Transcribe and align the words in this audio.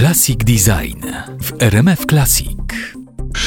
Classic 0.00 0.44
Design 0.44 1.00
w 1.38 1.52
RMF 1.60 2.06
Classic. 2.06 2.99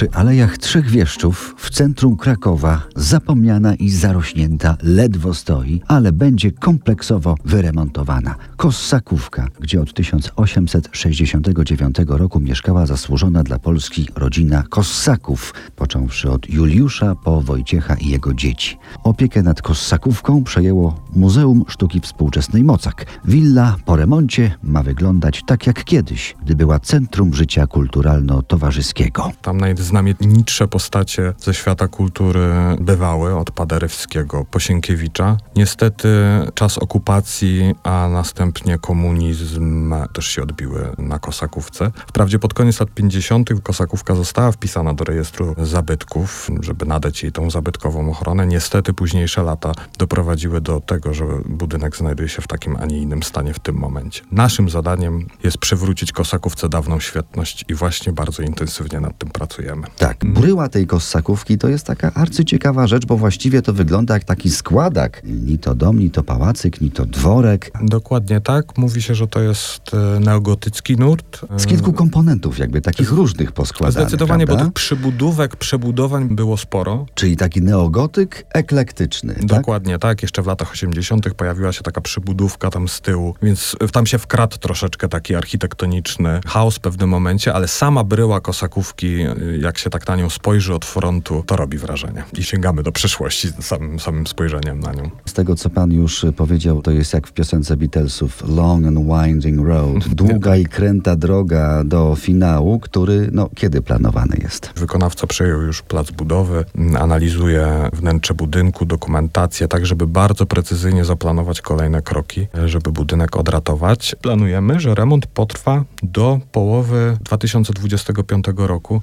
Przy 0.04 0.12
Alejach 0.12 0.58
Trzech 0.58 0.90
Wieszczów 0.90 1.56
w 1.58 1.70
centrum 1.70 2.18
Krakowa 2.18 2.82
zapomniana 2.96 3.76
i 3.76 3.90
zarośnięta 3.90 4.78
ledwo 4.82 5.34
stoi, 5.34 5.82
ale 5.88 6.12
będzie 6.12 6.52
kompleksowo 6.52 7.36
wyremontowana. 7.46 8.36
Kossakówka, 8.58 9.48
gdzie 9.60 9.82
od 9.82 9.94
1869 9.94 11.96
roku 12.08 12.40
mieszkała 12.40 12.86
zasłużona 12.86 13.44
dla 13.44 13.60
Polski 13.60 14.10
rodzina 14.16 14.64
Kossaków, 14.70 15.54
począwszy 15.76 16.32
od 16.32 16.50
Juliusza 16.50 17.16
po 17.16 17.42
Wojciecha 17.42 17.96
i 17.96 18.10
jego 18.10 18.34
dzieci. 18.34 18.78
Opiekę 19.04 19.44
nad 19.44 19.62
Kossakówką 19.62 20.44
przejęło 20.44 21.04
Muzeum 21.16 21.64
Sztuki 21.68 22.00
Współczesnej 22.00 22.64
Mocak. 22.64 23.06
Willa 23.26 23.76
po 23.86 23.96
remoncie 23.96 24.52
ma 24.64 24.84
wyglądać 24.84 25.42
tak 25.48 25.68
jak 25.68 25.84
kiedyś, 25.84 26.36
gdy 26.46 26.56
była 26.56 26.80
centrum 26.80 27.34
życia 27.34 27.68
kulturalno-towarzyskiego. 27.68 29.32
Tam 29.42 29.58
najznamienitsze 29.94 30.68
postacie 30.68 31.34
ze 31.38 31.54
świata 31.54 31.88
kultury 31.88 32.50
bywały, 32.82 33.36
od 33.36 33.52
Paderewskiego 33.52 34.46
po 34.52 34.60
Sienkiewicza. 34.60 35.38
Niestety 35.56 36.08
czas 36.54 36.78
okupacji, 36.78 37.76
a 37.84 38.08
następnie 38.10 38.78
komunizm 38.78 39.94
też 40.14 40.28
się 40.28 40.44
odbiły 40.44 40.90
na 40.98 41.20
Kosakówce. 41.20 41.92
Wprawdzie 42.08 42.40
pod 42.40 42.54
koniec 42.54 42.80
lat 42.80 42.90
50. 42.90 43.50
Kosakówka 43.64 44.16
została 44.16 44.52
wpisana 44.52 44.94
do 44.94 45.04
rejestru 45.04 45.56
zabytków, 45.58 46.50
żeby 46.62 46.86
nadać 46.86 47.24
jej 47.24 47.32
tą 47.32 47.50
zabytkową 47.50 48.12
ochronę. 48.12 48.48
Niestety 48.48 48.94
późniejsze 48.94 49.44
lata 49.44 49.72
doprowadziły 49.98 50.62
do 50.62 50.80
tego, 50.80 51.14
że 51.14 51.26
budynek 51.46 51.98
znajduje 51.98 52.30
się 52.30 52.42
w 52.42 52.48
takim, 52.48 52.78
a 52.80 52.86
nie 52.86 52.98
innym 52.98 53.24
stanie 53.24 53.54
w 53.54 53.60
tym 53.60 53.76
momencie. 53.76 54.22
Naszym 54.32 54.70
zadaniem 54.70 55.28
jest 55.44 55.58
przywrócić 55.58 56.12
Kosakówce 56.12 56.70
dawną 56.70 57.00
świetność 57.00 57.66
i 57.68 57.74
właśnie 57.74 58.14
bardzo 58.14 58.44
intensywnie 58.44 59.00
nad 59.00 59.18
tym 59.18 59.30
pracujemy. 59.30 59.83
Tak, 59.98 60.26
bryła 60.26 60.70
tej 60.70 60.88
kossakówki 60.88 61.58
to 61.58 61.68
jest 61.70 61.86
taka 61.86 62.14
arcyciekawa 62.14 62.88
rzecz, 62.88 63.06
bo 63.06 63.18
właściwie 63.18 63.62
to 63.62 63.74
wygląda 63.74 64.14
jak 64.14 64.24
taki 64.24 64.50
składak. 64.50 65.22
Ni 65.24 65.60
to 65.60 65.76
dom, 65.76 66.00
ni 66.00 66.10
to 66.12 66.24
pałacyk, 66.24 66.82
ni 66.82 66.92
to 66.92 67.06
dworek. 67.06 67.72
Dokładnie 67.84 68.42
tak. 68.42 68.78
Mówi 68.78 69.02
się, 69.02 69.16
że 69.16 69.28
to 69.28 69.40
jest 69.40 69.82
e, 69.94 70.20
neogotycki 70.20 70.98
nurt. 70.98 71.42
E, 71.56 71.60
Z 71.60 71.66
kilku 71.66 71.94
komponentów, 71.94 72.60
jakby 72.60 72.82
takich 72.82 73.12
różnych 73.12 73.52
poskładanych. 73.52 74.10
Zdecydowanie, 74.10 74.46
prawda? 74.46 74.64
bo 74.64 74.70
tych 74.70 74.74
przybudówek, 74.74 75.56
przebudowań 75.56 76.36
było 76.36 76.58
sporo. 76.58 77.06
Czyli 77.16 77.38
taki 77.38 77.62
neogotyk 77.62 78.46
eklektyczny. 78.54 79.34
Tak? 79.34 79.46
Dokładnie 79.46 80.00
tak. 80.00 80.22
Jeszcze 80.22 80.42
w 80.42 80.48
latach 80.48 80.72
80. 80.72 81.34
pojawiła 81.34 81.72
się 81.72 81.82
taka 81.82 82.02
przybudówka 82.02 82.70
tam 82.70 82.88
z 82.88 83.02
tyłu, 83.02 83.36
więc 83.42 83.76
tam 83.92 84.06
się 84.06 84.18
wkradł 84.18 84.58
troszeczkę 84.58 85.10
taki 85.10 85.36
architektoniczny 85.36 86.42
chaos 86.46 86.76
w 86.76 86.80
pewnym 86.80 87.10
momencie, 87.10 87.54
ale 87.54 87.68
sama 87.68 88.04
bryła 88.04 88.42
kosakówki, 88.42 89.18
jak 89.64 89.78
się 89.78 89.90
tak 89.90 90.08
na 90.08 90.16
nią 90.16 90.30
spojrzy 90.30 90.74
od 90.74 90.86
frontu, 90.86 91.44
to 91.46 91.56
robi 91.56 91.78
wrażenie. 91.78 92.24
I 92.38 92.44
sięgamy 92.44 92.84
do 92.84 92.92
przyszłości 92.92 93.48
samym, 93.60 94.00
samym 94.00 94.28
spojrzeniem 94.28 94.80
na 94.80 94.94
nią. 94.94 95.10
Z 95.26 95.34
tego, 95.34 95.56
co 95.56 95.70
pan 95.70 95.92
już 95.92 96.26
powiedział, 96.38 96.82
to 96.82 96.92
jest 96.92 97.14
jak 97.14 97.28
w 97.28 97.32
piosence 97.32 97.78
Beatlesów 97.78 98.44
Long 98.48 98.86
and 98.86 99.00
Winding 99.00 99.68
Road. 99.68 100.08
Długa 100.24 100.56
i 100.56 100.66
kręta 100.66 101.16
droga 101.16 101.84
do 101.84 102.16
finału, 102.16 102.80
który, 102.80 103.30
no, 103.32 103.50
kiedy 103.56 103.82
planowany 103.82 104.38
jest? 104.42 104.72
Wykonawca 104.76 105.28
przejął 105.28 105.62
już 105.62 105.82
plac 105.82 106.12
budowy, 106.12 106.66
m, 106.76 106.96
analizuje 106.96 107.90
wnętrze 107.94 108.34
budynku, 108.34 108.86
dokumentację, 108.86 109.68
tak 109.68 109.86
żeby 109.86 110.08
bardzo 110.08 110.46
precyzyjnie 110.46 111.06
zaplanować 111.06 111.62
kolejne 111.62 112.02
kroki, 112.02 112.48
e, 112.58 112.68
żeby 112.70 112.92
budynek 112.92 113.38
odratować. 113.38 114.16
Planujemy, 114.22 114.80
że 114.80 114.96
remont 114.96 115.28
potrwa 115.28 115.84
do 116.04 116.40
połowy 116.52 117.18
2025 117.22 118.46
roku. 118.68 119.02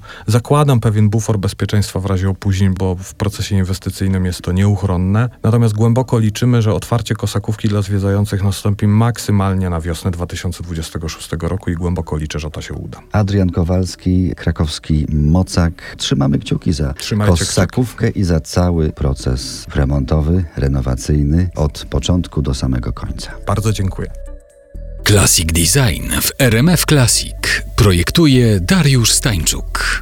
Zakładam 0.51 0.79
pewien 0.79 1.09
bufor 1.09 1.39
bezpieczeństwa 1.39 1.99
w 1.99 2.05
razie 2.05 2.29
opóźnień, 2.29 2.73
bo 2.73 2.95
w 2.95 3.13
procesie 3.13 3.55
inwestycyjnym 3.55 4.25
jest 4.25 4.41
to 4.41 4.51
nieuchronne. 4.51 5.29
Natomiast 5.43 5.73
głęboko 5.73 6.19
liczymy, 6.19 6.61
że 6.61 6.73
otwarcie 6.73 7.15
kosakówki 7.15 7.67
dla 7.67 7.81
zwiedzających 7.81 8.43
nastąpi 8.43 8.87
maksymalnie 8.87 9.69
na 9.69 9.81
wiosnę 9.81 10.11
2026 10.11 11.29
roku 11.41 11.69
i 11.69 11.73
głęboko 11.73 12.17
liczę, 12.17 12.39
że 12.39 12.51
to 12.51 12.61
się 12.61 12.73
uda. 12.73 12.99
Adrian 13.11 13.49
Kowalski, 13.49 14.33
krakowski 14.35 15.05
Mocak. 15.09 15.95
Trzymamy 15.97 16.39
kciuki 16.39 16.73
za 16.73 16.93
Trzymajcie 16.93 17.31
kossakówkę 17.31 18.09
i 18.09 18.23
za 18.23 18.39
cały 18.39 18.89
proces 18.89 19.65
remontowy, 19.75 20.45
renowacyjny 20.57 21.49
od 21.55 21.85
początku 21.89 22.41
do 22.41 22.53
samego 22.53 22.93
końca. 22.93 23.31
Bardzo 23.47 23.73
dziękuję. 23.73 24.11
Classic 25.07 25.45
Design 25.53 26.11
w 26.21 26.31
RMF 26.39 26.85
Classic 26.85 27.63
projektuje 27.75 28.59
Dariusz 28.59 29.11
Stańczuk. 29.11 30.00